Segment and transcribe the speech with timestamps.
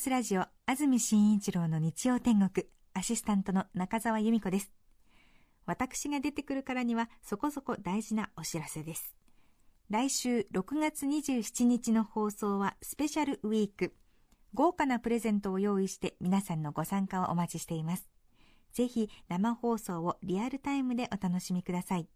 [0.00, 4.72] TBS ラジオ安住紳一郎の日曜天国アシスタントの中澤由美子です。
[5.66, 9.14] 私が出てくるからにはそこそこ大事なお知らせです。
[9.90, 13.94] 来週6月27日の放送はスペシャルウィーク。
[14.54, 18.08] 豪華なプレゼントを用意して皆さんのご参加をお待ちしています。
[18.72, 22.08] ぜひ生放送をリアルタイムでお楽しみください。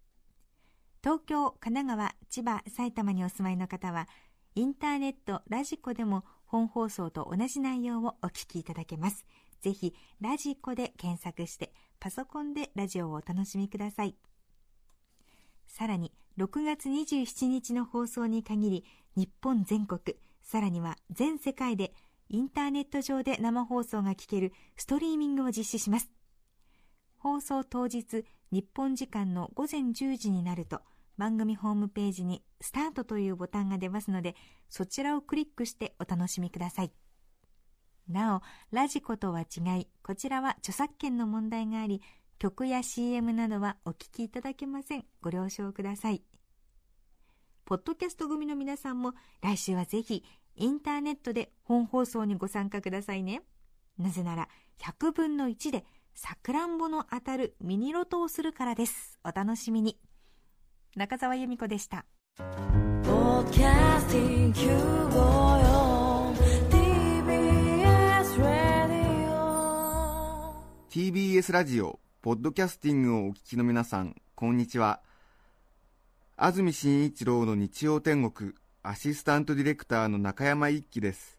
[1.02, 4.09] 東京、神奈川、千葉、埼玉にお住まいの方は
[4.55, 6.24] インターネット、ラジコでも
[6.55, 9.27] 本放送と同じ内容をお聞きいただけます。
[9.61, 14.15] ぜひ、ラジコで検索して、パソコンでラジオをお楽しみください。
[15.66, 18.85] さらに、6月27日の放送に限り、
[19.16, 21.93] 日本全国、さらには全世界で、
[22.29, 26.09] インターネット上で生放送が聞けるストリーミングを実施します。
[27.18, 30.83] 放送当日、日本時間の午前10時になると、
[31.16, 34.34] 番組ホームページにスタートというボタンが出ますので、
[34.68, 36.93] そちらをクリックしてお楽しみください。
[38.09, 42.02] なお、ラジコとは違い、こちらは著作権の問題があり、
[42.38, 45.04] 曲や CM などはお聴きいただけません。
[45.23, 46.23] ご了承ください。
[47.65, 50.23] ポッドキャスト組の皆さんも来週はぜひ
[50.56, 53.43] インターネットで本放送にご参加くださいね。
[53.96, 54.49] なぜなら
[54.80, 55.84] 100分の1で
[56.15, 59.18] さくらんぼの当たるミニロトをするからです。
[59.24, 59.99] お楽しみに。
[60.96, 62.04] 中澤由美子でした。
[70.91, 75.00] TBS ラジオポッドキャスティングをお聞きの皆さんこんにちは。
[76.37, 78.53] 安住紳一郎の日曜天国
[78.84, 81.38] アシスタントディレクターの中山一輝です。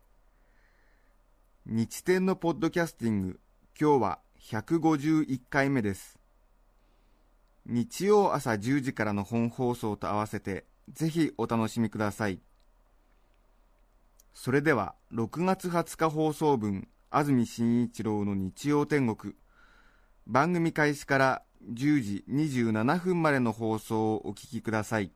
[1.65, 3.39] 日天のポッドキャスティング
[3.79, 6.19] 今日は151回目です。
[7.67, 12.39] 日曜朝10時からの本放送と合わせてぜひお楽しみください。
[14.33, 19.33] それでは6月20日放送分安住紳一郎の日曜天国。
[20.27, 21.41] 番組開始から
[21.73, 25.11] 10時27分までの放送をお聞きください。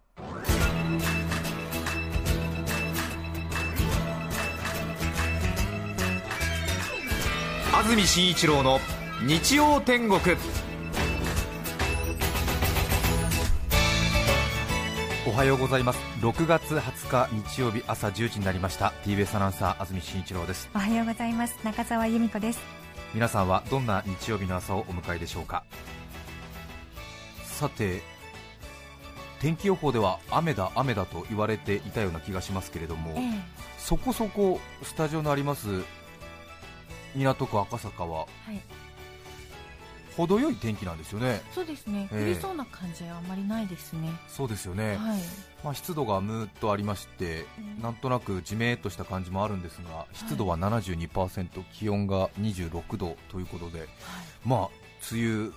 [7.73, 8.79] 安住紳一郎の
[9.25, 10.19] 日曜天国。
[15.29, 15.99] おはようございます。
[16.21, 18.93] 6月20日日曜日朝10時になりました。
[19.05, 20.71] TBS アナウンサー安住紳一郎です。
[20.73, 21.55] おはようございます。
[21.63, 22.59] 中澤由美子です。
[23.13, 25.63] 皆さんはどんな日曜日の朝をお迎えでしょうか？
[27.43, 28.01] さて
[29.39, 33.29] 天気予報では雨だ雨だと言われていたような気がしますけれども、ええ、
[33.77, 35.83] そこそこスタジオのあります
[37.13, 38.59] 港区赤坂は、はい
[40.19, 41.41] 程よい天気なんですよね。
[41.55, 42.09] そうですね。
[42.11, 44.11] 降りそうな感じはあまりないですね。
[44.27, 44.97] そうですよね。
[44.97, 45.19] はい、
[45.63, 47.45] まあ湿度がむっとありまして、
[47.77, 53.87] うん、なんとなくじめっとした感じもあるんですが、湿度は72%、はい、気温が26度ということで、はい、
[54.45, 54.69] まあ
[55.09, 55.51] 梅雨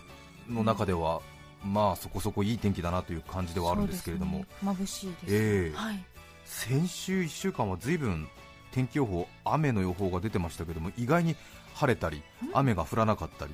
[0.49, 1.21] の中では、
[1.65, 5.25] うん、まあそこそこいい天気だなという感じではあるんですけれども、ね、眩しいです。
[5.29, 6.05] えー、はい。
[6.45, 8.29] 先週1週間はずいぶん
[8.71, 11.35] 天気予報、雨の予報が出てましたけども、意外に
[11.75, 12.23] 晴れたり、
[12.53, 13.53] 雨が降らなかったり。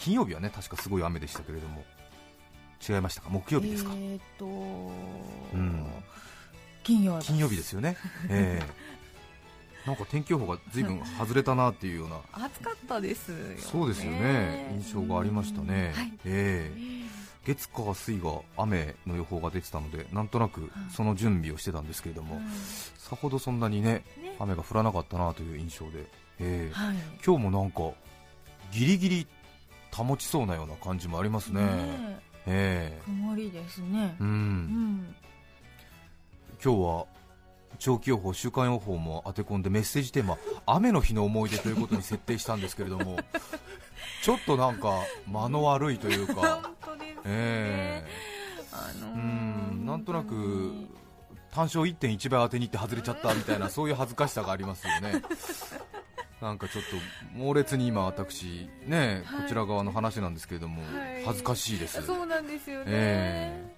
[0.00, 1.84] 金曜日はね確かすごい雨でしたけれども。
[2.88, 3.28] 違いましたか？
[3.28, 3.90] 木曜日ですか？
[3.94, 5.86] えー、っと、うん、
[6.82, 7.94] 金曜金曜日ですよね、
[8.30, 12.46] えー、 なんか天気予報がずいぶん外れたなっていうような。
[12.46, 14.72] 暑かったですそうですよね。
[14.82, 17.06] 印象がありましたね、はい、えー、
[17.44, 22.40] 月火水が雨の予報が出てたのでなんとなくその準備をしてたんですけれども、
[22.96, 26.06] さほどそんなにね、ね、雨が降らなかったなという印象で、
[26.38, 27.92] えーはい、今日もなんか
[28.72, 29.26] ギリギリ
[29.92, 31.62] 保ちそうなような感じもありますね。
[31.62, 33.00] ねえ。
[33.02, 35.14] ー、曇りですね、うん、うん、
[36.62, 37.06] 今日は
[37.78, 43.18] 長期予報、週間予報も当て込んでメッセージテーマ 雨の日の思い出ということに設定したんですけれども
[44.22, 49.86] ちょっとなんか間の悪いというか、ね、えー、あのー、うん。
[49.86, 50.72] なんとなく
[51.50, 55.22] 単勝1.1倍当てにいって外れちゃったみたいなそういう恥ずかしさがありますよね。
[56.40, 56.96] なんかちょっと
[57.38, 60.88] 猛烈に今、私、ね、はい、こちら側の話なんですけれども、は
[61.18, 63.74] い、恥ずかしいです、そうなんですよね、え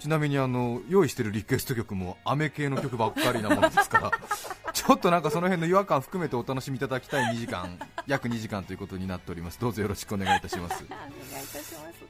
[0.00, 4.10] ちなみにあの用意してるリクエスト曲も雨系の曲ばっかりなものですから
[4.72, 7.78] ちょっとなんかその辺の違和感含めてお楽しみいただきたい2時間
[8.08, 9.60] 約2時間ということになっております。
[9.60, 10.84] どうぞよろしくお願いいたします。
[10.88, 12.00] お願いいたします。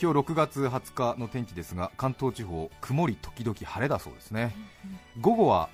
[0.00, 4.54] 今日6月20日の天気ですが関東地方曇り時々晴れだそうですね。
[5.20, 5.68] 午後は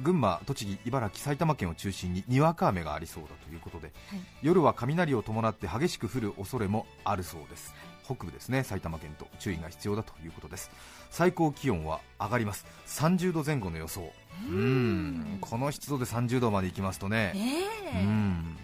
[0.00, 4.20] 群馬、栃木、茨城、埼玉県を中心ににわか雨がありそうだということで、はい。
[4.42, 10.70] 夜は雷を伴って激しく降る恐れもあるそうです、北部ですね埼玉県と注意が必要だということです。
[11.10, 12.66] 最高気温は上がります。
[12.86, 14.02] 30度前後の予想。
[14.02, 17.32] うーんこの湿度で30度までいきますとね。
[17.34, 18.04] ええ。
[18.04, 18.58] うん。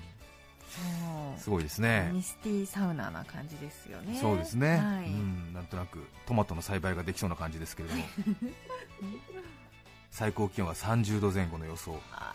[1.39, 2.11] すごいですね。
[2.13, 4.19] ミスティーサウナな感じですよね。
[4.21, 5.07] そうですね、はい。
[5.07, 8.05] うん、なんとなくトマトの栽培ができそうな感じですけれども
[10.13, 11.99] 最高気温は30度前後の予想。
[12.13, 12.35] あ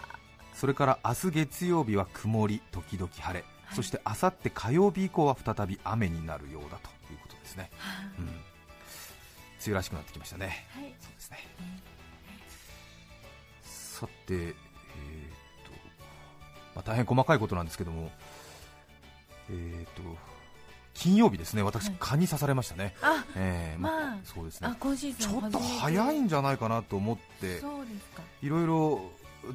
[0.53, 3.75] それから明日月曜日は曇り時々晴れ、はい。
[3.75, 7.69] そして明後日火曜日以降は再び雨になるようだということですね、
[8.17, 8.33] うん、梅
[9.67, 10.65] 雨らしくなってきましたね。
[10.73, 10.95] はい。
[10.99, 11.37] そうですね、
[13.61, 14.55] さて、えーと
[16.73, 18.11] まあ、大変細かいことなんですけども、
[19.51, 20.01] えー、と
[20.97, 21.95] 金曜日ですね、私、はい。
[21.99, 24.69] 蚊に刺されましたね、あえーまあそうですね。
[25.19, 27.61] ちょっと早いんじゃないかなと思って、
[28.41, 29.01] いろいろ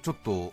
[0.02, 0.52] ちょっと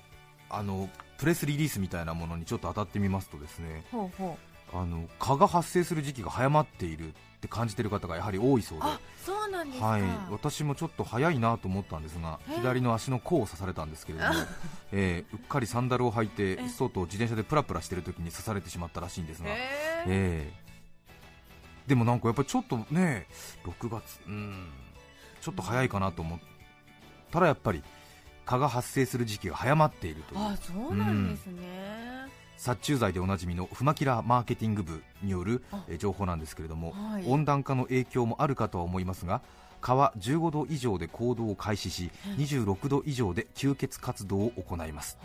[0.49, 0.89] あの
[1.19, 4.37] プレスリリースみたいなものにちょっと当たってみますと、ですねほうほ
[4.73, 4.77] う。
[4.77, 8.85] あの蚊が発生する時期が早まっているって感じている方がやはり多いそうで。
[8.85, 10.01] あそうなんですか、はい、
[10.31, 14.33] 私もちょっと早いなと思ったんですがえー左の足の甲を刺されたんですけれども、
[14.91, 20.03] えーうっかりサンダルを履いてえ外を自転車でプラプラしている時に刺されてしまったらしいんですが、え。
[20.07, 20.68] えー
[21.89, 23.25] でもなんかやっぱりちょっとね
[23.65, 24.69] 6月うん。
[25.41, 26.39] ちょっと早いかなと思っ
[27.31, 27.81] たらやっぱり
[28.45, 30.39] 蚊が発生する時期が早まっているという。
[30.39, 31.61] あそうなんですね、
[32.57, 35.63] 殺虫剤でおなじみのフマキラマーケティング部による
[35.97, 37.23] 情報なんですけれども、はい。
[37.27, 39.41] 温暖化の影響もあるかとは思いますが
[39.81, 45.17] 蚊は15度以上で行動を開始し26度以上で吸血活動を行います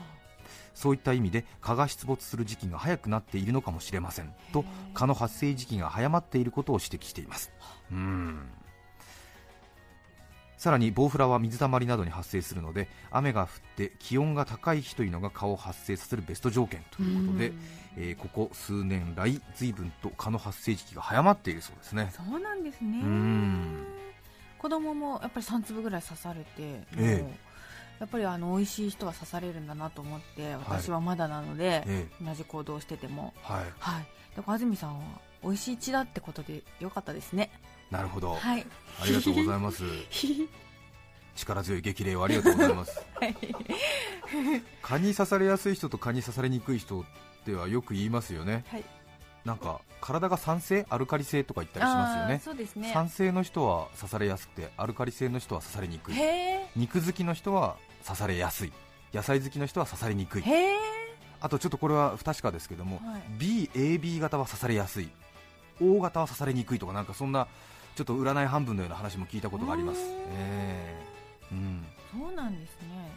[0.75, 4.33] そういった意味で蚊が出没する時期が早くなっているのかもしれません。
[4.53, 7.53] と蚊の発生時期が早まっていることを指摘しています。
[7.91, 8.49] うん。
[10.57, 17.53] さらにボウフラは水たまりなどに発生するので雨が降って気温が高い日というのが蚊を発生させるベスト条件ということで、
[17.99, 22.11] えーここ数年来随分と蚊の発生時期が早まっているそうですね。
[22.13, 22.99] そうなんですね。
[22.99, 23.87] うん。
[24.59, 27.25] 子供もやっぱり3粒ぐらい刺されて、ええ
[28.01, 33.33] やっぱりあの美味しい人は刺されるんだなと思って私はまだなので、え同じ行動をしてても。
[33.49, 33.65] えはい。
[33.79, 34.07] はい。
[34.37, 35.05] だから安住さんは
[35.43, 37.51] 美味しい血だってことでよかったですね。
[37.91, 38.67] なるほど、はい。
[39.01, 39.85] ありがとうございます。
[41.37, 43.05] 力強い激励をありがとうございます。
[43.15, 43.37] はい。
[44.83, 47.05] 蚊に刺されやすい人と蚊に刺されにくい人っ
[47.45, 48.65] てはよく言いますよね。
[48.69, 48.85] はい
[49.45, 52.41] なんか体が酸性アルカリ性とか言ったりしますよね。
[52.45, 52.93] そうですね。
[52.93, 56.15] 酸性の人は刺されやすくてアルカリ性の人は刺されにくい。
[56.77, 58.73] 肉好きの人は刺されやすい。
[59.13, 60.45] 野菜好きの人は刺されにくい。
[61.41, 63.23] あとちょっとこれは不確かですけども、はい。
[63.39, 65.09] BAB 型は刺されやすい。
[65.81, 67.47] O 型は刺されにくいとかなんかそんな
[67.97, 70.01] ちょっと占い半分のような話も聞いたことがあります。
[70.01, 70.97] え
[71.51, 71.87] えうん。
[72.13, 73.11] そうなんですね、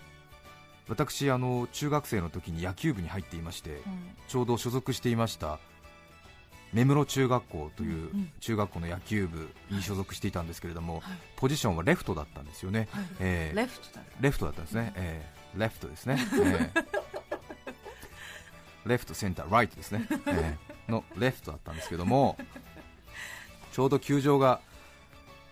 [0.87, 3.81] 私あの中学生の時に野球部に入っていましてうん
[4.27, 5.59] ちょうど所属していました
[6.73, 8.09] 目室中学校という
[8.39, 11.03] 中学校の野球部に所属していたんですけれども、はい。
[11.35, 13.05] ポジションはレフトだったんですよね、はい。
[13.19, 13.55] ええ。
[13.55, 14.11] レフトだった。
[14.21, 15.25] レフトだったんですね、え
[15.55, 15.59] え。
[15.59, 16.85] レフトですね、ええ。
[18.89, 20.91] レフト、センター、ライトですね、ええ。
[20.91, 22.37] のレフトだったんですけども、
[23.71, 24.61] ちょうど球場が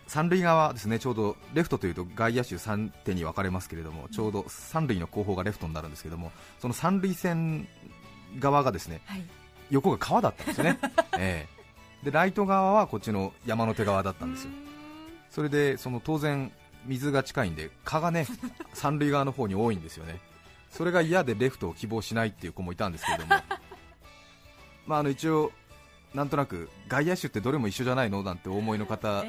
[0.08, 7.68] 三塁側ですね、ちょうどレフトというと外野手3手に分かれますけれども、ちょうど三塁の後方がレフトになるんですけども、その三塁線
[8.40, 9.24] 側がですねはい
[9.70, 10.80] 横が川だったんですよね、
[11.18, 11.48] え
[12.04, 12.06] え。
[12.06, 14.52] でライト側はこっちの山手側だったんですよ。
[15.30, 16.52] それでその当然
[16.86, 18.28] 水が近いんで蚊がね
[18.74, 20.20] 三塁側の方に多いんですよね。
[20.70, 23.36] それが嫌でレフトを希望しないっていう子もいたんですけれども。
[24.86, 25.52] まああの一応
[26.16, 29.24] なんとなく外野手ってどれも一緒じゃないのなんてお思いの方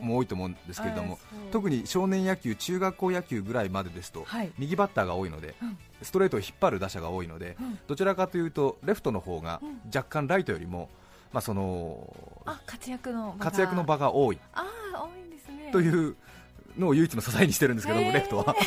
[0.00, 1.18] も多いと思うんですけれども、
[1.50, 4.52] 特にに少年野球中学校野球ぐらいまでですと、はい。
[4.58, 5.78] 右バッターが多いので、うん。
[6.02, 7.78] ストレートを引っ張る打者が多いので、うん。
[7.86, 9.80] どちらかというとレフトの方がうん。
[9.86, 10.88] 若干ライトよりも、
[11.32, 13.44] まあ、そのあ活躍の場が。
[13.44, 14.38] 活躍の場が多い。
[14.52, 15.70] ああ多いんですね。
[15.72, 16.16] という
[16.78, 18.54] のを唯一の支えにしてるんですけども、レフトは、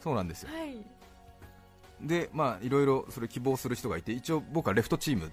[0.00, 0.50] そうなんですよ。
[0.52, 0.95] はい
[2.00, 5.32] でまあいろいろそれ希望する人がいて一応僕はレフトチーム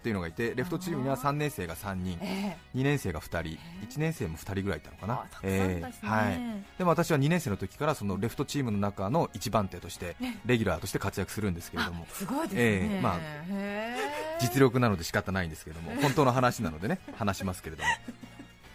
[0.00, 2.78] っていうのがいてレフトチームには3年生が3人ええ。
[2.78, 5.14] 2年生が2人1年生も2人ぐらいいたのかな。
[5.14, 10.16] あたくさんですね、はい、でも私は2年生の時からそのレフトチームの中の一番手として
[10.46, 12.06] レギュラーとして活躍するんですけれども。
[12.12, 13.18] すごいですね、ええま
[14.40, 17.88] 実力なので仕方ないんですけども本当の話なのでね 話しますけれども。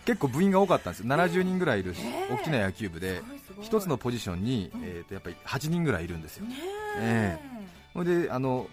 [0.05, 1.95] 結構部員が多かったんですよ、70人ぐらいいる
[2.29, 3.23] 大きな野球部で、
[3.65, 6.45] 1つのポジションに、えー、とやっぱり8人ぐらいいるんですよ、
[6.97, 7.37] え。
[7.95, 8.67] ー、であの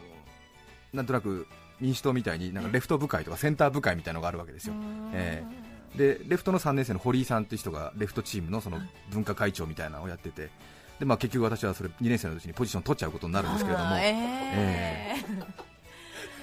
[0.92, 1.46] なんとなく
[1.80, 4.74] 民主党みたいになんかレフト部会とかセンター部会みたいなのがあるわけですよ、
[5.12, 8.78] えー、でレフトの3年生の堀井さんっていう人がレフトチームのその
[9.10, 10.50] 文化会長みたいなのをやってて、
[11.02, 15.16] でまあ、結局私はそれ2年生のうちにポジション取っちゃうことになるんですけれども、え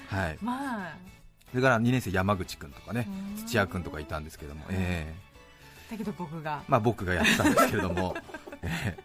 [0.10, 0.38] ー、はい。
[0.44, 0.98] まあ、
[1.52, 5.29] それから2年生、山口君とかね土屋君とかいたんですけども、えー、
[5.90, 8.16] だけど僕が、まあ、僕がやってたんですけれども、
[8.62, 8.98] え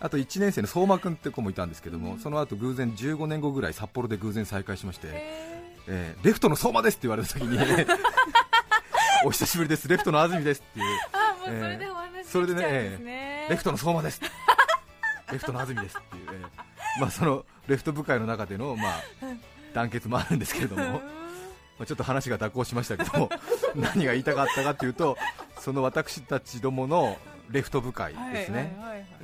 [0.00, 7.58] ー、あと1年生の相馬君って子もいたんですけども、うん、その後偶然15年後ぐらい札幌で偶然再会しまして、えー、えー、レフトの相馬ですって言われた時に
[9.24, 14.20] お久しぶりです、レフトの安住ですっていう、あもうそれでお話し、それでね、えー、レフトの相馬です。
[15.32, 19.02] レフトの安住ですっていう、えー、まあ、そのレフト部会の中での、まあ、
[19.72, 21.00] 団結もあるんですけれども、ま
[21.80, 23.30] あ、ちょっと話が蛇行しましたけども
[23.74, 25.16] 何が言いたかったかというと
[25.58, 27.16] その私たちどもの
[27.50, 28.76] レフト部会ですね、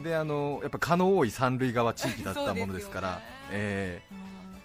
[0.02, 3.20] であのやっぱ蚊の多い三塁側地域だったものですから、
[3.50, 4.16] えー、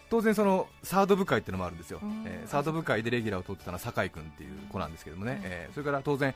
[0.10, 6.36] 当然、そのサード部会っていうのもあるんですよ、えー、サード部会でレギュラーを取ってたのは酒井君っていう子なんですけどもね、えー、それから当然、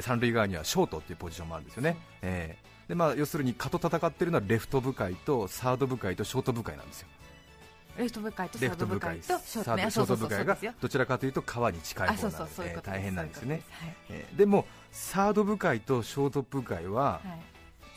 [0.00, 7.08] 三塁側にはショートっていうポジションもあるんですよね、えーでまあ、要するに蚊と戦っているのはレフト部会とサード部会とショート部会なんですよ。
[7.98, 13.62] レフト部会とサード部会とショート部会がどちらかというと川に近い方なので大変なんですよね、
[14.36, 17.20] でもサード部会とショート部会は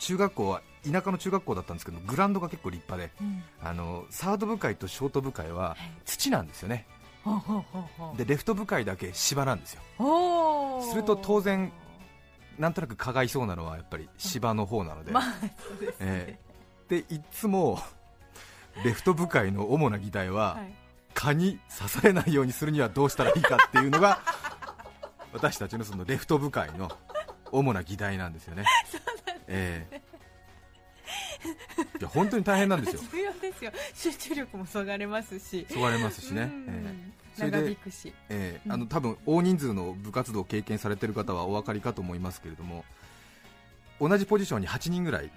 [0.00, 3.30] 中学校は田舎の中学校だったんですけどグラウンドが結構立派で、
[3.62, 6.86] あのサード部会とショート部会は土なんですよね、
[8.16, 9.82] でレフト部会だけ芝なんですよ。
[10.82, 11.72] すると当然
[12.58, 15.12] なんとなく蚊がいそうなのはやっぱり芝の方なので、
[16.00, 16.38] え
[16.88, 17.78] でいつも
[18.84, 20.74] レフト部会の主な議題は、はい、
[21.14, 24.20] 蚊に刺されないようにするにはどうしたらいいかっていうのが
[25.32, 26.90] 私たちのそのレフト部会の
[27.50, 28.64] 主な議題なんですよね。
[29.46, 30.12] えー
[32.00, 33.02] いや本当に大変なんですよ。
[33.12, 33.72] 重要ですよ。
[33.94, 35.66] 集中力もそがれますし。
[35.70, 37.76] そがれますしね、えー、それで、
[38.28, 42.84] えー、あの多分大人数の部活動を経験されている方はお分かりかと思いますけれども
[44.08, 45.30] 同じポジションに8人ぐらい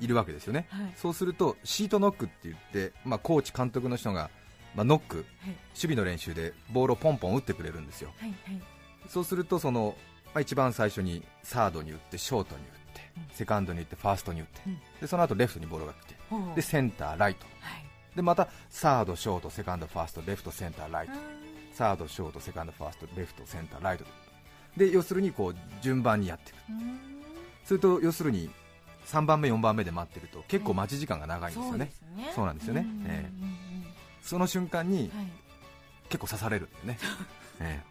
[0.00, 4.30] いるわけですよね、うんはい、そうするとシートノックって言って、まあ、コーチ、監督の人が、
[4.76, 8.62] まあ、ノック、はい、守備の練習でボールをポンポン打ってくれるんですよ、はいはい、
[9.08, 16.14] そうするとその、まあ、一番最初にサードに打ってショートに打って、うん、セカンドに打ってファーストに打って、うん、でその後レフトにボールが来て、
[16.54, 17.46] でセンター、ライト、
[18.14, 21.12] でまたサード、ショート、セカンド、ファースト、レフト、センター、ライト、
[21.72, 24.04] サード、ショート、セカンド、ファースト、レフト、センター、ライト。
[24.76, 27.13] で要するにこう順番にやっていく。
[27.64, 28.50] それと要するに
[29.06, 35.10] 3番目、4番目で待ってると結構待ち時間が長いんですよね、うん、そうなんですよね、えー、その瞬間に、
[36.08, 36.98] 結構刺されるんでね、
[37.60, 37.82] え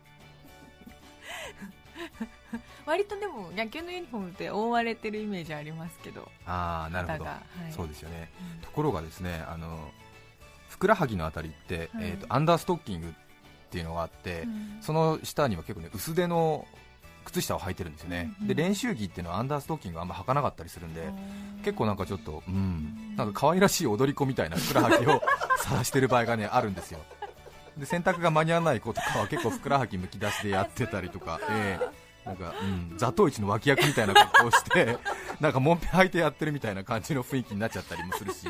[2.20, 2.28] ー、
[2.86, 9.92] 割とでも野球のユニフォームって覆われてるイメージありますけど、あなるほど、はい、そうですよね、うん、ところがですねあの
[10.70, 13.12] ふくらはぎのあたりって、はい、えーと、アンダーストッキングっ
[13.70, 16.68] ていうのがあって、うん、その下には結構ね薄手の
[17.26, 21.02] 靴下を履いてるんですよね、で練習着っていうのはアンダーストッキングあんま履かなかったりするんで、
[21.64, 25.22] 結構なんかちょっと、うん、なんか可愛らしい踊り子みたいなふくらはぎを
[25.64, 27.00] 探してる場合がねあるんですよ、
[27.78, 34.98] で洗濯が間に合わない子とかは結構ふくらはぎむき出しでやってたりとか、えー、なんか、うん、座頭市の脇役みたいな格好をして、
[35.40, 38.48] なんかもんぺ履いてやってるみたいな感じの雰囲気になっちゃったりもするし。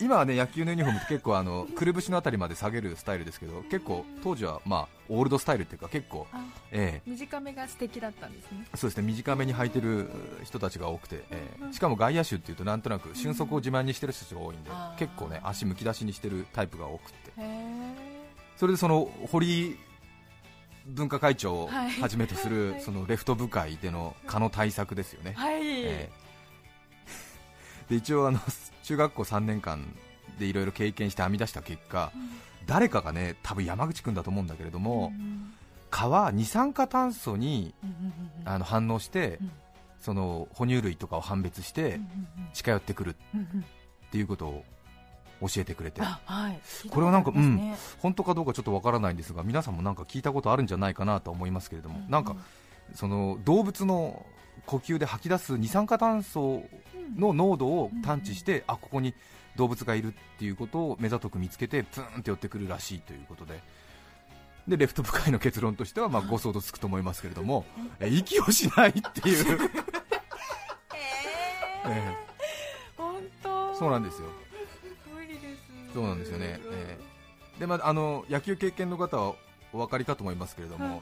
[0.00, 6.26] 今はね野球のユニフォームって結構あのくるぶしのあたりまで下げるスタイルですけど結構当時はまあオールドスタイルっていうか結構、
[6.70, 8.66] えー、短めが素敵だったんですね。
[8.74, 10.08] そうですね短めに履いてる
[10.44, 17.32] 人たちが多くて、えー、しかも外野手っていうとなんとなく俊足を自慢にしてる人たちが多いんで、結構ね足むき出しにしてるタイプが多くて。
[18.56, 19.78] それでその堀
[20.86, 25.60] 文化会長をはじめとする、そのレフト部会での蚊の対策ですよね、はい。
[25.62, 28.40] えー、で一応あの
[28.88, 29.94] 中学校3年間
[30.38, 32.30] でいろいろ経験して編み出した結果、うん、
[32.66, 35.52] 誰かがね多分山口君だと思うんだけれども、うん、
[35.90, 37.74] 蚊は二酸化炭素に、
[38.46, 39.40] あの反応して、
[40.00, 42.00] その哺乳類とかを判別して
[42.54, 43.14] 近寄ってくるっ
[44.10, 44.64] ていうことを
[45.42, 52.36] 教えてくれて、はい、これはなんか、ね、うん、本当かどうかちょっとわからないんですが皆さんもなんか聞いたことあるんじゃないかなと思いますけれども、うん、なんか
[52.94, 54.24] その動物の
[54.68, 56.62] 呼吸で吐き出す二酸化炭素
[57.16, 59.14] の濃度を探知して、あここに
[59.56, 63.62] 動物がいるっていうことを目ざとく見つけてプーンって寄ってくるらしいということで。
[64.68, 67.64] でレフト部会の結論としては、まあ、ご想像つくと思いますけれども、
[68.00, 69.56] え息をしないっていう。
[71.88, 72.14] えー、
[72.98, 73.74] 本当。
[73.74, 74.28] そうなんですよ。
[75.14, 75.62] 無理です
[75.94, 79.34] そうなんですよね、えー、でまあ、あの野球経験の方は
[79.72, 81.00] お分かりかと思いますけれども、はい、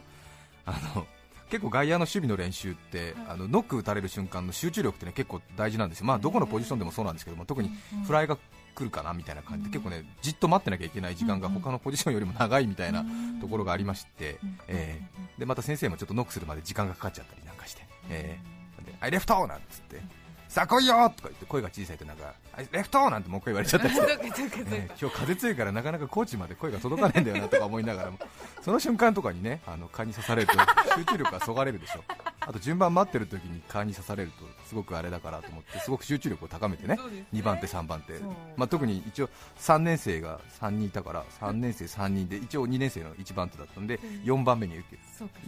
[0.66, 1.04] あの
[1.50, 7.71] 結構外野の守備の練習って、あのノック打たれる瞬間の集中力ってね結構大事なんですよ、まあ、どこのポジションでもそうなんですけども、特に
[8.07, 8.37] フライが
[8.75, 13.05] 来るかなみたいな感じで、結構ねじっと待ってなきゃいけない時間が他のポジションよりも長いみたいな
[13.41, 14.38] ところがありまして、
[14.69, 20.25] えー、でまた先生もちょっとノックするまで時間がかかっちゃったりなんかして、えー、であレフトなんつって。
[20.49, 22.35] さあ来いよとか言って声が小さいとなんか
[22.73, 28.19] レフトなんてもう一回言われちゃったりして、 ね、今日風強いからなかなかコーチまで声が届かないんだよなとか思いながらも。
[28.62, 30.55] その瞬間とかにねあの蚊に刺されると
[30.97, 32.00] 集中力がそがれるでしょ
[32.47, 37.26] あと順番待ってる時に蚊に刺されるとすごくあれだからと思ってすごく集中力を高めてねね。
[37.35, 38.15] 2番手、3番手、
[38.57, 44.97] まあ、特に一応3年生が3人いたから3年生3人で一応2年生の1番手だったんで4番目に受け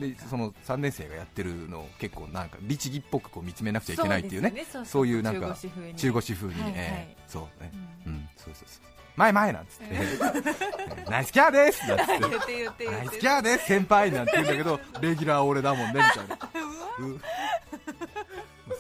[0.07, 0.15] る。
[0.15, 5.57] でその3年生がやってるのを結構なんか律儀っぽくこう見つめなくちゃいけないっていうねそういうなんか
[5.97, 7.73] 中腰風にね、そうね、
[8.07, 8.89] うん、そうそうそう。
[9.19, 16.39] 前前なんつって、 ナイスキャーですなんつって、ナイスキャーです先輩なんて言うんだけど、レギュラー俺だもんねみたいな、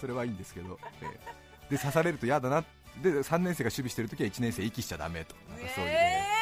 [0.00, 0.78] それはいいんですけど、
[1.70, 2.64] で刺されると嫌だな、
[3.02, 6.38] で3年生が守備してるときは1年生息しちゃだめと、なんかそういう、ね。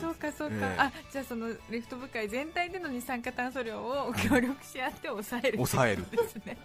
[0.00, 5.56] そうかそうか、えー、あじゃあそのレフト部会全体での二酸化炭素量を協力し合って抑える。
[5.58, 6.10] 抑える。
[6.10, 6.56] ですね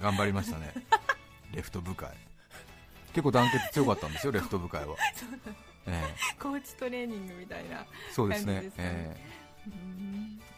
[0.00, 0.72] 頑張りましたね。
[1.54, 2.10] レフト部会。
[3.12, 4.96] 結構団結強かったんですよレフト部会は。
[4.98, 5.73] えー、
[6.40, 9.72] コーチトレーニングみたいなそうですね、えー、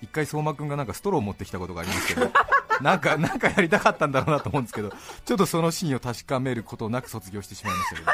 [0.02, 2.30] 一回相馬君がなんかストローを持ってきたことがありますけど
[2.80, 4.92] なんかなんかやりたかったんだろうなと思うんですけど
[5.25, 8.12] ちょっとそのシーンを確かめることなく卒業してしまいましたけど。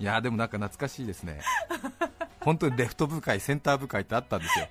[0.00, 1.40] いやでもなんか懐かしいですね。
[2.40, 4.66] 本当にレフト部会センター部会ってあったんですよ。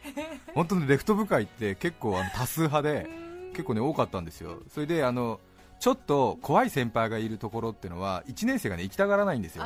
[0.53, 3.07] 本当にレフト部会って結構あの多数派で
[3.51, 4.61] 結構ね多かったんですよ。
[4.73, 5.39] それであの
[5.81, 9.63] ちょっと怖い先輩がいるところっていうのは1年生が、ね、行きたがらないんですよ、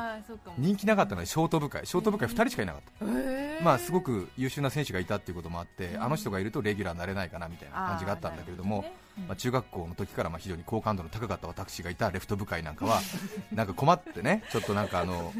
[0.57, 3.05] 人気なかったのはショート部会、ショート部会2人しかいなかった、
[3.61, 8.85] まあ、すごく優秀な選手がいたっていうこともあって、あの人がいるとレギュラーになれないかなみたいな感じがあったんだけれども、
[9.27, 13.01] まあ、中学校の時からまあ非常に好感度の高かった私がいたレフト部会なんかは、
[13.51, 15.33] なんか困ってね、ちょっとなんかあの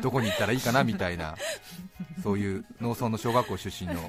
[0.00, 1.34] どこに行ったらいいかなみたいな、
[2.22, 4.00] そういう農村の小学校出身の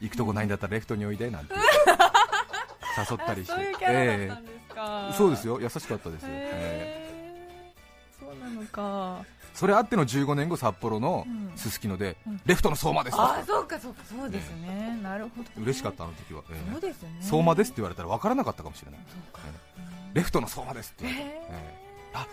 [0.00, 1.54] 行くとこないんだったらレフトにおいでなんて
[2.96, 3.52] 誘ったりして。
[3.52, 5.12] そういうキャラだったんですか。
[5.16, 5.60] そうですよ。
[5.60, 9.24] 優しかったですよ、えー、そうなのか。
[9.54, 13.16] それあっての15年後札幌のすすきので、うん、レフトの相馬です。
[13.16, 15.00] あそうかそうかそうですね、ね。
[15.00, 17.08] なるほど、ね、嬉しかったあの時は、えー、そうですね。
[17.20, 22.26] 相馬ですって言われたら分からなかったかもしれない、えー、レフトの相馬ですって言わえー、あ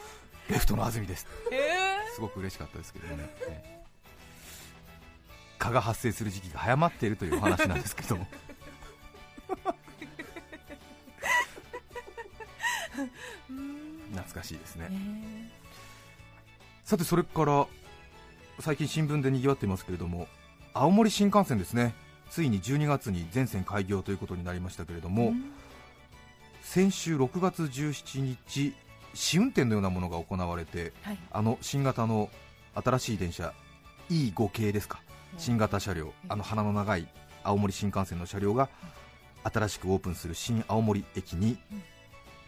[0.49, 8.27] レフトの安住です、えー、すごく嬉しかったですけどね、えー、蚊が発生する時期が早まっているというお話なんですけども
[14.31, 14.89] 懐かしいですね、
[16.83, 17.67] さてそれから
[18.59, 20.27] 最近新聞でにぎわっていますけれども
[20.73, 21.93] 青森新幹線ですね。
[22.29, 25.33] ついに12月に全線開業ということになりましたけれども、
[26.61, 28.73] 先週6月17日
[29.13, 32.29] 試運転のようなものが行われて、はい、あの新型の
[32.73, 33.53] 新しい電車
[34.09, 35.01] E5 系ですか、
[35.37, 37.05] 新型車両、あの鼻の長い
[37.43, 38.69] 青森新幹線の車両が
[39.43, 41.57] 新しくオープンする新青森駅に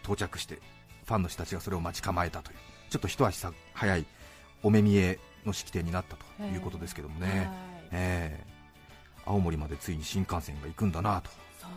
[0.02, 0.60] 到着して
[1.04, 2.56] ファンの人たちがそれを待ち構えたという
[2.90, 4.06] ちょっと一足早い
[4.62, 7.50] お目見えの式典になったということですけどもね、
[7.90, 11.30] えー、青森までついに新幹線が行くんだなと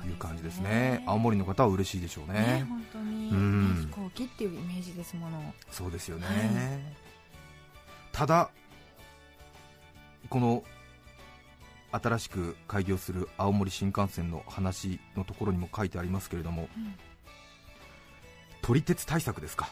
[0.07, 5.53] いう感じですね、ね、青森の方は嬉しいでしょうね、ね本当に、うん、飛行機っていうイメージですもの。
[5.71, 6.37] そうですよね、はい、
[8.11, 8.49] ただ
[10.29, 10.63] この
[11.91, 16.95] 新しく開業する青森新幹線の話のところにも書いてありますけれども、うん
[18.67, 19.69] 撮り鉄対策ですか、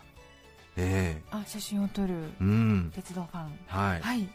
[0.77, 4.29] えー、あ写真を撮る、うん、鉄道ファン、はい、はい、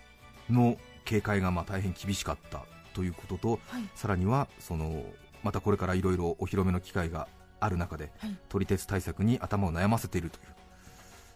[0.51, 5.03] の警戒がまあ大変厳しかったということと、はい、さらにはその
[5.43, 7.27] またこれからいろいろお披露目の機会が
[7.59, 10.43] ある中で、はい、撮り鉄対策に頭を悩ませているという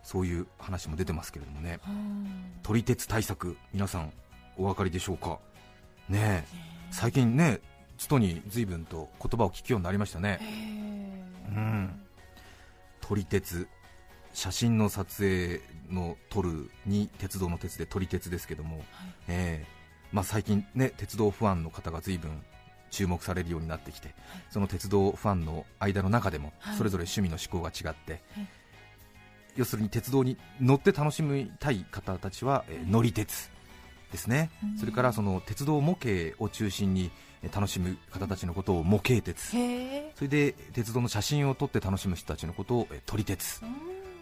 [0.03, 1.81] そういう話も出てますけれどもね。
[2.63, 4.13] 撮り鉄対策皆さん
[4.59, 5.39] お分かりでしょうか？
[6.11, 6.45] ね
[6.91, 7.61] 最近ね
[7.97, 10.41] つとに随分と言葉を聞くようになりましたね。
[11.49, 12.04] うん
[13.07, 13.69] 撮り鉄。
[14.33, 15.61] 写真の撮影
[15.95, 18.87] の撮るに鉄道の鉄で撮り鉄ですけども、はい、
[19.29, 22.43] えー、まあ、最近、ね、鉄道ファンの方が随分
[22.90, 24.17] 注目されるようになってきて、はい、
[24.51, 28.49] その鉄道ファンの間の中でもそれぞれ趣味の思考が違って、はい、
[29.55, 33.51] 要するに鉄道に乗って楽しみたい方たちは、えー、乗り鉄
[34.14, 37.11] ですね、それからその鉄道模型を中心に
[37.53, 39.50] 楽しむ方たちのことを模型鉄。
[40.14, 43.61] それで鉄道の写真を撮って楽しむ人たちのことを撮り鉄。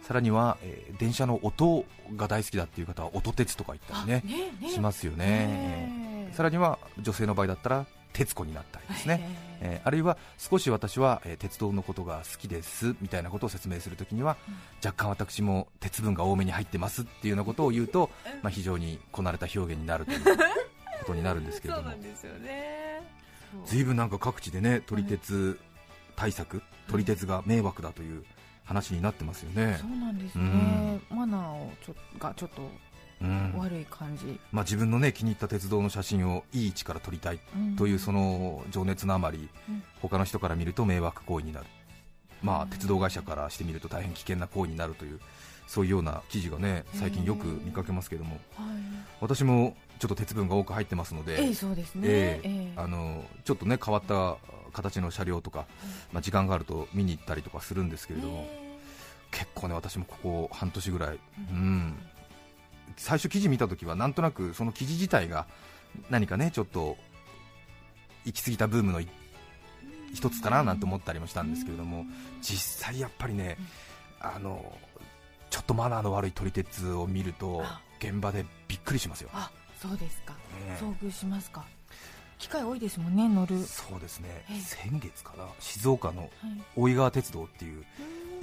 [0.01, 18.09] さらには、えー、電車の音が大好きだっていう方は音鉄とか言ったりね、ねね、しますよね、さらには女性の場合だったら徹子になったりですね、えー、あるいは少し私は、えー、鉄道のことが好きですみたいなことを説明するときには、うん、若干私も鉄分が多めに入ってますっていうようなことを言うと、
[18.41, 20.23] まあ、非常にこなれた表現になるという
[20.99, 21.91] ことになるんですけれども。
[23.65, 25.59] ずいぶんなんか各地でね撮り鉄
[26.15, 28.23] 対策、撮り鉄が迷惑だという
[28.63, 29.77] 話になってますよね。
[29.79, 32.69] そうなんですね、うん、マナーをちょがちょっと
[33.57, 37.39] 悪い感じ、まあ、自分の、ね、気に入った鉄道の写真をいい位置から撮りたい
[37.77, 41.65] というその情熱のあまり、うん、他の人から見ると迷惑行為になる、
[42.41, 45.19] まあ、鉄道会社からしてみると大変危険な行為になるという
[45.67, 48.67] そういうような記事がね最近よく見かけますけども、はい、
[49.21, 54.37] 私もちょっと鉄分が多く入ってますので、えー、そうですね、えー、あのちょっとね変わった
[54.73, 55.65] 形の車両とか、
[56.11, 58.47] まあ、時間があると見に行ったりとかするんですけれども、
[59.31, 61.19] 結構ね私もここ半年ぐらい、
[61.51, 61.95] うん、
[62.97, 65.47] 最初記事見たときはなんとなくその記事自体が
[66.09, 66.97] 何かねちょっと
[68.25, 69.01] 行き過ぎたブームの
[70.13, 72.05] 一つかななんて思ったりもしたんですけれども
[72.41, 73.57] 実際やっぱりね
[74.19, 74.73] あの
[75.49, 77.63] ちょっとマナーの悪い撮り鉄を見ると
[77.99, 79.29] 現場でびっくりしますよ。
[79.33, 80.39] あそうですか、ね、
[80.79, 81.65] 遭遇しますか。
[82.39, 83.63] 機会多いですもんね乗る。
[83.63, 84.45] そうですね。
[84.61, 86.29] 先月かな静岡の
[86.75, 87.85] 大井川鉄道っていう、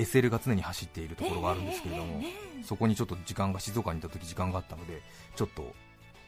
[0.00, 2.20] SL が常に走っているところがあるんですけれども、
[2.64, 5.02] そこにちょっと時間が静岡にいた時時間があったので
[5.36, 5.72] ちょっと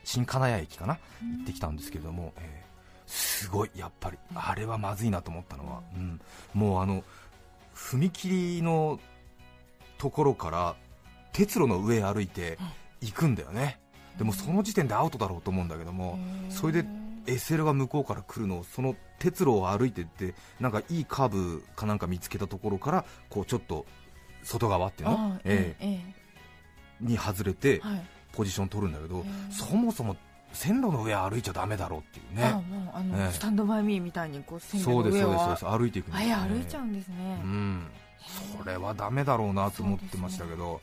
[0.05, 6.21] 新金谷駅かな、行ってきたんですけれども、えー、すごいやっぱりあれはまずいなと思ったのは、うん、
[6.55, 7.05] もうあの
[7.75, 9.01] 踏切の
[9.99, 10.75] ところから
[11.33, 12.59] 鉄路の上歩いて
[13.01, 13.79] 行くんだよね、
[14.19, 16.19] でもその時点でアウトだろうと思うんだけども、
[16.51, 16.85] それで
[17.27, 23.87] SL が向こうから来るのをその鉄路を歩いてってなんかいいカーブかなんか見つけたところからこうちょっと
[24.43, 26.01] 外側っていうの、ええ。
[27.01, 27.81] に外れて
[28.33, 30.17] ポジション取るんだけど、そもそも
[30.53, 32.61] 線路の上歩いちゃだめだろうっていうね、あ
[32.95, 35.65] あの、スタンドバイミーみたいにこう線路の上をそうですそうです。
[35.67, 37.87] 歩いていくんです、ね、歩いちゃうんですね、うん、
[38.59, 40.81] それはだめだろうなと思ってましたけど、ね、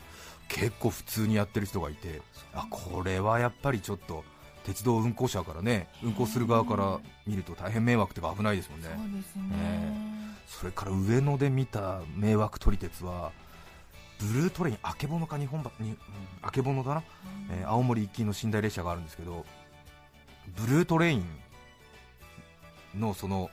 [0.47, 2.21] 結構普通にやってる人がいて
[2.53, 4.23] あこれはやっぱりちょっと
[4.69, 9.53] 鉄道運行者からね運行する側から見ると大変迷惑というか危ないですもんね、そうですね、
[10.47, 13.31] それから上野で見た迷惑撮り鉄は
[14.19, 15.97] ブルートレイン、あけぼのか日本ばに、
[16.43, 17.03] あけぼのだな、
[17.49, 19.43] うん、えー、青森行きの寝台列車があるんですけど、
[20.55, 21.25] ブルートレイン
[22.93, 23.49] のその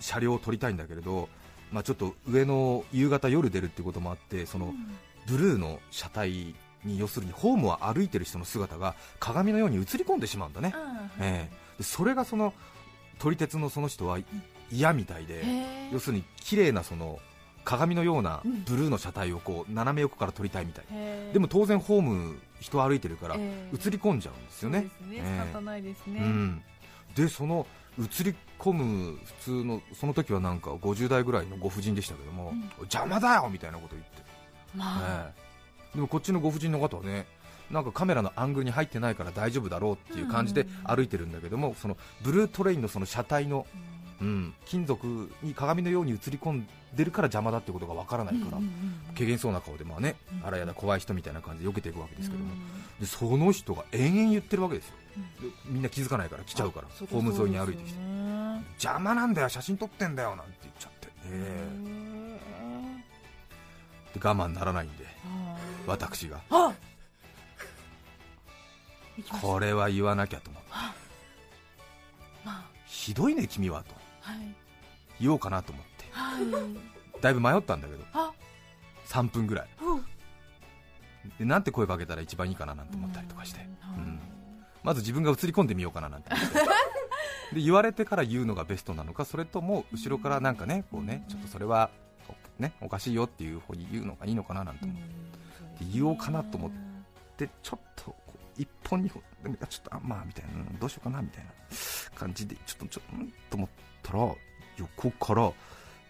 [0.00, 1.28] 車両を撮りたいんだけれど、
[1.70, 4.74] まあ、ちょっと上の夕方、夜出るっていうこともあって、その
[5.28, 10.74] ブルーの車体に要するにホームを歩いてる人の姿が鏡のように映り込んでしまうんだね、
[11.20, 12.52] えー、それがその
[13.18, 14.18] 撮り鉄のその人は
[14.70, 15.42] 嫌みたいで、
[15.92, 17.18] 要するに綺麗なその
[17.64, 20.84] 鏡のようなブルーの車体をこう斜め横から撮りたいみたい、
[21.32, 23.38] でも当然ホーム人歩いてるから映
[23.90, 25.20] り込んじゃうんですよね、仕
[25.52, 26.62] 方ないですね、うん、
[27.14, 27.66] でその
[27.98, 33.48] 映り込む普通のその時はなんか50代ぐらいのご婦人でしたけども、うん、邪魔だよ！
[33.50, 34.22] みたいなこと言って、
[34.74, 35.30] まあ、
[35.98, 37.26] でもこっちのご婦人の方はね
[37.72, 43.66] なんかカメラのアングルに入ってないから大丈夫だろうっていう感じで歩いてるんだけども、そのブルートレインのその車体の、
[44.22, 48.58] うん、金属に鏡のように映り込んでるから邪魔だってことがわからないから、
[49.16, 52.54] けげんそうな顔で、まあね、あらやだ怖い人みたいな感じで避けていくわけですけども、
[53.00, 54.94] でその人が延々言ってるわけですよ、
[55.66, 57.98] みんな気づかないから来ちゃうから、ホーム沿いに歩いてきて、
[58.76, 61.08] 邪魔なんだよ、写真撮ってんだよなんて言っちゃって。
[61.24, 65.04] えー、で我慢ならないんで、
[65.88, 66.40] 私が。
[69.42, 70.68] これは言わなきゃと思って、
[72.86, 73.94] ひどいね君はと、
[75.20, 78.04] 言おうかなと思って、だいぶ迷ったんだけど。
[79.08, 79.68] 3分ぐらい。
[81.38, 83.60] でなんて声かけたら一番いいかななんて思ったりとかして、
[83.96, 84.20] うん、
[84.82, 86.58] まず自分が映り込んでみようかななんて思って。
[87.54, 91.90] で言われてから言うのがベストなのかそれとも後ろからなんかねこうねちょっとそれは
[92.58, 95.02] ねおかしいよっていうふうに言うのがいいのかななんて思って
[95.92, 96.70] 言おうかなと思っ
[97.36, 98.14] てちょっと
[98.58, 99.22] 1本2本
[99.68, 100.50] ちょっとあまあみたいな。
[100.78, 101.50] どうしようかなみたいな
[102.14, 103.68] 感じでちょっとちょっとと思っ
[104.02, 104.34] たら
[104.76, 105.52] 横から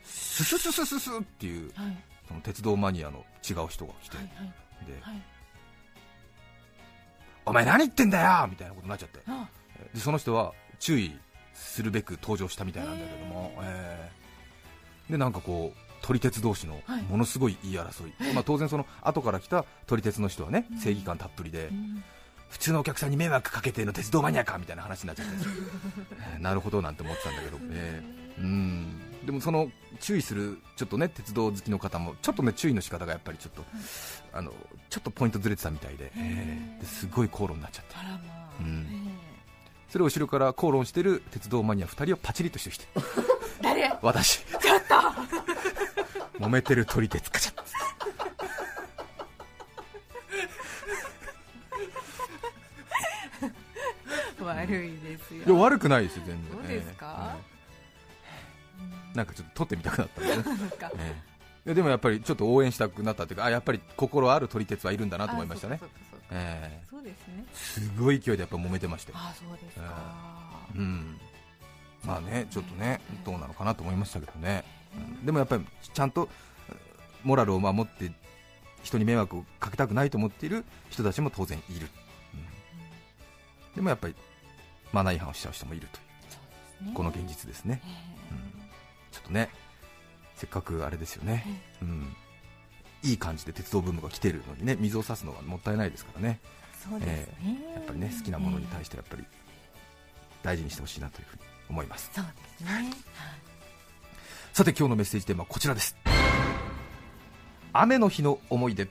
[0.05, 5.23] ススススススっていう、はい、その鉄道マニアの違う人が来て、はいはい、で、はい、
[7.47, 9.21] お前何言ってんだよみたいなことになっちゃって。
[9.95, 11.17] でその人は注意
[11.55, 22.03] するべく登場したみたいなんだけども、えー、でなんかこう撮り鉄同士のものすごい言い争い、はい、まあ、当然、その後から来た撮り鉄の人はね正義感たっぷりで、うん、
[22.49, 25.33] 普通のお客さんに迷惑かけての鉄道マニアかみたいな話になっちゃって。
[26.35, 28.87] えー、なるほどなんて思ってたんだけど、えー、うん。
[29.25, 33.65] でもその注意するちょっとね鉄道好きの方もちょっとね注意の仕方がやっぱりちょっと、
[34.33, 34.53] あの
[34.89, 37.95] ちょっとポイントずれてたみたいで,、えー、ですごい口論になっちゃって。
[38.61, 39.19] うん
[39.91, 42.87] それを後ろから口論してる鉄道マニア2人をパチリとしてきて。
[43.63, 43.91] 誰？
[44.03, 44.41] 私。
[44.41, 44.95] ちょっと。
[46.45, 47.59] 揉めてる撮り鉄カチャッ。
[54.45, 55.45] 悪いですよ。
[55.47, 56.53] いや悪くないですよ全然。
[56.53, 57.37] そうですか？
[57.37, 57.41] え
[59.15, 59.17] え。
[59.17, 60.45] なんかちょっと撮ってみたくなったんでね、
[60.99, 61.29] ええ。
[61.67, 65.81] いやでもやっぱりちょっと応援したくなったというかあやっぱり心ある撮り鉄はいるんだなと思いましたね
[66.31, 67.45] あそうかそうですね。
[67.47, 69.85] えすごい勢いでやっぱ揉めてましてあそうですか。
[70.75, 71.19] うん。
[72.05, 74.65] まあねちょっとねどうなのかなと思いましたけどね、
[74.97, 75.27] うん。
[75.27, 76.29] でもやっぱりちゃんと
[77.25, 78.13] モラルを守って
[78.83, 81.89] 人に迷惑をかけたくないと思っている人たちも当然いる、
[82.35, 83.75] うん。
[83.75, 84.15] でもやっぱり
[84.93, 86.95] マナー違反をしちゃう人もいるという。
[86.95, 87.83] この現実ですね、
[88.31, 88.39] うん。
[89.11, 89.51] ちょっとね
[90.37, 91.45] せっかくあれですよね、
[91.83, 92.15] うん、
[93.03, 96.41] いい感じで鉄道ブームが来てるのにね水を差すのはもったいないですからね。
[96.89, 97.59] そうですね。
[97.75, 99.25] やっぱりね好きなものに対してやっぱり
[100.43, 102.11] 大事にしてほしいなというふうに思います。
[102.15, 102.91] そうですね。
[104.53, 105.97] さて今日のメッセージテーマはこちらです。
[107.73, 108.89] 雨の日の思い出。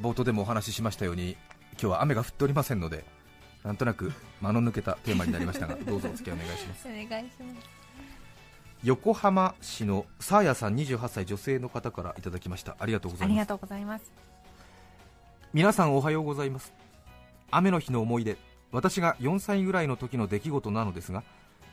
[0.00, 1.36] 冒頭でもお話ししましたように
[1.72, 3.04] 今日は雨が降っておりませんので
[3.62, 6.88] なんとなく間の抜けたテーマになりましたがどうぞお付き合いお願いします。
[6.90, 7.81] お願いします
[8.84, 12.76] 横浜市のさあやさん28歳女性の方からいただきました。
[12.80, 13.30] ありがとうございます。
[13.30, 14.12] ありがとうございます。
[15.52, 16.72] 皆さんおはようございます。
[17.52, 18.36] 雨の日の思い出。
[18.72, 21.22] 私が4歳ぐらいの時の出来事なのですが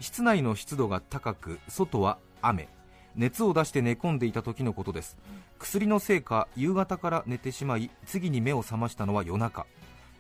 [0.02, 2.67] 室内の湿度が高く外は雨。
[3.15, 5.17] 熱を出して寝込んでいた時のことです。
[5.58, 9.65] 薬のせいか夕方から寝てしまい次に目を覚ましたのは夜中。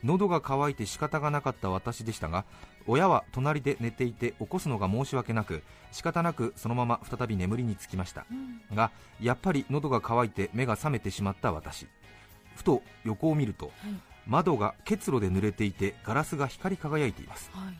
[0.03, 2.45] 喉が渇いて仕方がなかった私でしたが
[2.89, 8.25] 親は隣で寝ていて起こすのが申し訳なく仕方なくそのまま再び眠りにつきました。
[8.73, 8.89] が
[9.21, 11.87] やっぱり喉が渇いて目が覚めてしまった私。
[12.55, 13.71] ふと横を見ると、
[14.25, 17.51] 窓が結露で濡れていてガラスが光り輝いています。
[17.53, 17.75] はい。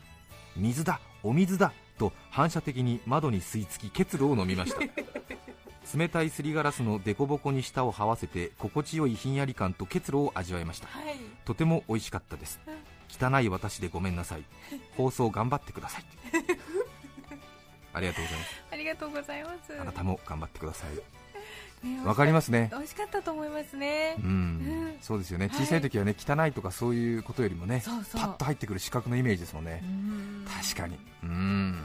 [0.56, 4.78] 水だお水だと反射的に窓に吸い付き結露を飲みました。
[5.98, 10.86] 冷たいすりガラスの凸凹に舌を這わせて心地よいひんやり感と結露を味わいました。
[10.86, 11.16] はい。
[11.44, 12.60] とても美味しかったです
[13.18, 14.44] 汚い私でごめんなさい。
[14.96, 16.04] 放送頑張ってください。
[17.92, 18.64] ありがとうございます。
[18.72, 19.80] ありがとうございます。
[19.80, 20.94] あなたも頑張ってください。
[21.86, 22.68] ねわかりますね。
[22.72, 24.16] 美味しかったと思いますね。
[24.18, 24.24] うん。
[24.24, 24.98] うん。
[25.00, 25.48] そうですよね。
[25.48, 25.56] はい。
[25.56, 29.80] 小さい時はね汚いとかそういうことよりもねそうパッと入ってくる視覚のイメージですもんね。
[29.82, 30.46] うん。
[30.46, 30.98] 確かに。
[31.22, 31.82] うん。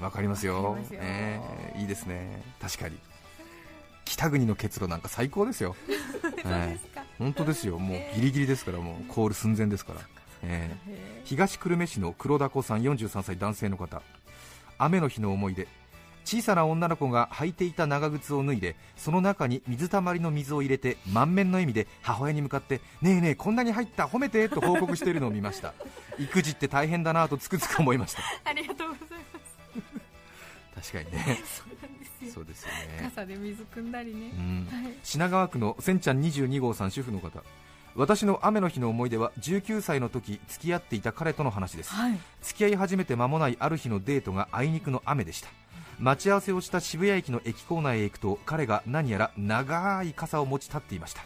[0.00, 0.76] わかりますよ。
[0.78, 1.00] ますよ。
[1.02, 1.40] え
[1.76, 2.42] えいいですね。
[2.60, 2.98] 確かに。
[4.04, 5.76] 北国の結露なんか最高ですよ。
[6.20, 7.04] そうですか。
[7.18, 7.78] 本当ですよ。
[7.78, 10.00] もうギリギリですからもう凍る寸前ですから、
[10.42, 14.02] ええへ東久留米市の黒田子さん43歳男性の方。
[14.78, 15.68] 雨の日の思い出。
[16.24, 25.74] 小さな女の子が履いていた長靴を脱いでその中に水たまりの水を入れて満面の笑みで母親に向かってねえねえこんなに入った褒めてと報告しているのを見ました。
[26.18, 28.22] 育児って大変だなとつくづく思いました。
[28.22, 29.40] ーありがとうございま
[30.80, 30.92] す。
[30.92, 31.40] 確かにね。
[31.44, 32.32] そうなんですよ。
[32.32, 34.30] そうですよね、傘で水汲んだりね。
[34.32, 34.68] うん。
[34.70, 34.94] はい。
[35.02, 37.42] 品川区のせんちゃん22号さん主婦の方
[37.94, 41.90] 私の雨の日の思い出は19歳の時付き合っていた彼との話です。
[41.92, 42.18] はい。
[42.40, 45.48] 付き合い始めて間もないある日のデートがあいにくの雨でした。
[45.98, 51.22] 待ち合わせをした渋谷駅の駅構内へ行くと彼が何やら長い傘を持ち立っていました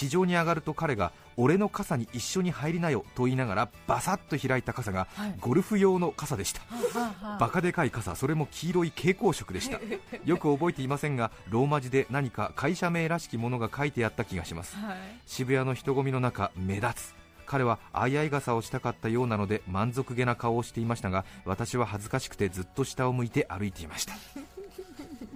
[0.00, 5.34] 地上に上がると彼が俺の傘に一緒に入りなよと言いながらバサッと開いた傘がはい。
[5.38, 6.60] ゴルフ用の傘でした。
[6.60, 7.38] はあはあはあ。
[7.38, 9.78] バカでかい傘それも黄色い蛍光色でした。
[10.24, 14.74] よく覚えていませんがローマ字で何か会社名らしきものが書いてあった気がします。
[14.76, 14.96] はい。
[15.26, 17.14] 渋谷の人混みの中目立つ。
[17.44, 24.14] 彼は相合い傘をしたかったようなので満足げな顔をしていましたが私は恥ずかしくてずっと下を向いて歩いていました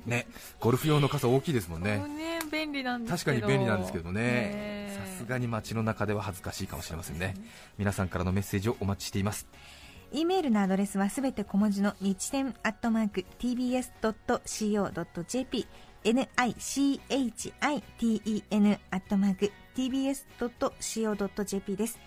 [0.07, 0.27] ね
[0.61, 1.99] ゴルフ用の傘大きいですもんね。
[2.09, 3.37] ね便利なんですけど。
[3.37, 4.23] 確かに便利なんですけどね。
[4.23, 7.35] ねさすがに街の中では恥ずかしいかもしれませんね。
[7.79, 9.47] 皆さんからのメッセージをお待ちしています。
[10.13, 13.97] E メールのアドレスはすべて小文字の日天アットマーク tbs.co.jp
[16.05, 17.01] nichiten
[18.91, 21.99] アットマーク tbs.co.jp です。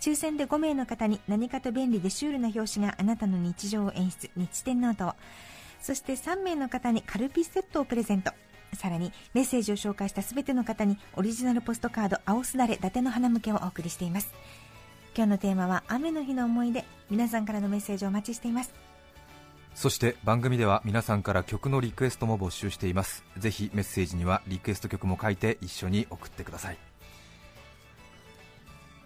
[0.00, 5.12] 抽選で5名の方に何かと便利でシュールな表紙があなたの日常を演出日天ノートを
[5.82, 8.32] そして3名の方にカルピスセットをプレゼント。
[8.74, 14.32] さらにメッセージを紹介したすべての方にオリジナルポストカード青すだれ伊達の花向けをお送りしています。
[15.14, 16.84] 今日のテーマは雨の日の思い出。
[17.10, 18.72] 皆さんからのメッセージをお待ちしています。
[19.74, 23.24] そして番組では皆さんから曲のリクエストも募集しています。
[23.36, 26.78] ぜひメッセージにはリクエスト曲も書いて一緒に送ってください。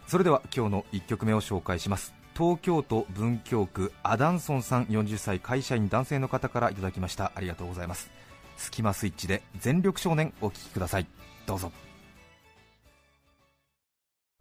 [0.06, 2.14] それでは今日の1曲目を紹介します。
[2.36, 7.32] 東京都文京区アダンソンさん40歳会社員男性の方からいただきました。
[7.34, 8.10] ありがとうございます。
[8.58, 11.06] スキマスイッチで全力少年お聴きください。
[11.46, 11.72] どうぞ。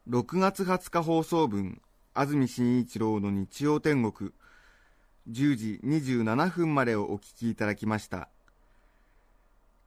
[0.10, 1.82] 6月20日放送分
[2.14, 4.32] 安住紳一郎の日曜天国。
[5.32, 8.28] 10時27分までをお聞きいただきました。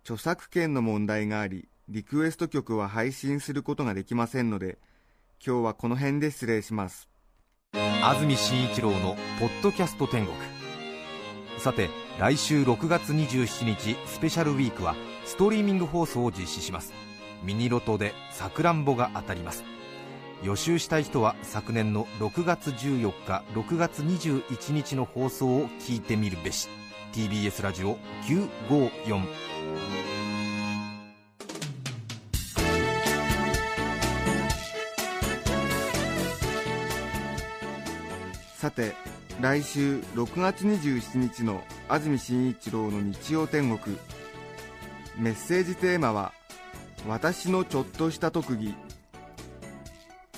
[0.05, 4.79] 著作権の問題がありリクエスト曲は配信することができませんので
[5.45, 7.08] 今日はこの辺で失礼します。
[7.75, 10.35] 安住紳一郎の「ポッドキャスト天国」
[11.59, 14.95] さて来週6月27日スペシャルウィークは
[15.27, 16.95] ストリーミング放送を実施します。
[17.43, 19.65] ミニロトでさくらんぼが当たります。
[20.43, 26.69] 予習したい人は昨年の6月14日6月21日の放送を聞いてみるべし。
[27.13, 29.27] TBS ラジオ954
[38.69, 38.95] さて
[39.41, 43.97] 来週6月27日の安住紳一郎の日曜天国。
[45.17, 46.35] メッセージテーマは
[47.09, 48.75] 「私のちょっとした特技」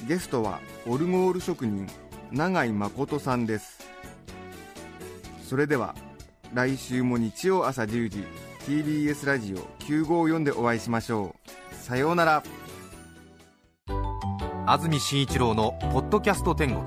[0.06, 1.88] ゲストはオルゴール職人
[2.30, 3.80] 永井誠さんです。
[5.44, 5.96] それでは
[6.54, 8.24] 来週も日曜朝10時
[8.64, 11.34] TBS ラジオ954でお会いしましょ
[11.72, 11.74] う。
[11.74, 12.44] さようなら。
[14.66, 16.86] 安住紳一郎の「ポッドキャスト天国」